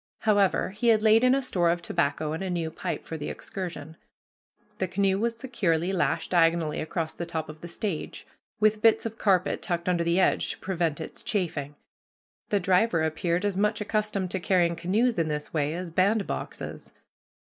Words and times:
However, 0.21 0.71
he 0.71 0.87
had 0.87 1.03
laid 1.03 1.23
in 1.23 1.35
a 1.35 1.43
store 1.43 1.69
of 1.69 1.79
tobacco 1.83 2.33
and 2.33 2.41
a 2.43 2.49
new 2.49 2.71
pipe 2.71 3.05
for 3.05 3.17
the 3.17 3.29
excursion. 3.29 3.97
The 4.79 4.87
canoe 4.87 5.19
was 5.19 5.37
securely 5.37 5.91
lashed 5.91 6.31
diagonally 6.31 6.79
across 6.81 7.13
the 7.13 7.27
top 7.27 7.49
of 7.49 7.61
the 7.61 7.67
stage, 7.67 8.25
with 8.59 8.81
bits 8.81 9.05
of 9.05 9.19
carpet 9.19 9.61
tucked 9.61 9.87
under 9.87 10.03
the 10.03 10.19
edge 10.19 10.49
to 10.53 10.57
prevent 10.57 10.99
its 10.99 11.21
chafing. 11.21 11.75
The 12.49 12.59
driver 12.59 13.03
appeared 13.03 13.45
as 13.45 13.55
much 13.57 13.79
accustomed 13.79 14.31
to 14.31 14.39
carrying 14.39 14.75
canoes 14.75 15.19
in 15.19 15.27
this 15.27 15.53
way 15.53 15.75
as 15.75 15.91
bandboxes. 15.91 16.93